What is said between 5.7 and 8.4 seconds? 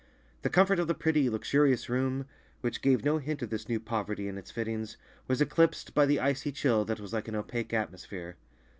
by the icy chill that was like an opaque atmosphere.